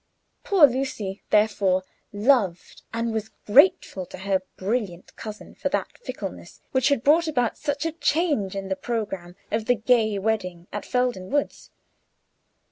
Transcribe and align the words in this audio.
Poor 0.43 0.65
Lucy, 0.65 1.21
therefore, 1.29 1.83
loved, 2.11 2.81
and 2.91 3.13
was 3.13 3.29
grateful 3.45 4.03
to 4.07 4.17
her 4.17 4.41
brilliant 4.57 5.15
cousin 5.15 5.53
for 5.53 5.69
that 5.69 5.95
fickleness 5.99 6.59
which 6.71 6.87
had 6.87 7.03
brought 7.03 7.27
about 7.27 7.55
such 7.55 7.85
a 7.85 7.91
change 7.91 8.55
in 8.55 8.67
the 8.67 8.75
programme 8.75 9.35
of 9.51 9.65
the 9.65 9.75
gay 9.75 10.17
wedding 10.17 10.65
at 10.73 10.87
Felden 10.87 11.29
Woods. 11.29 11.69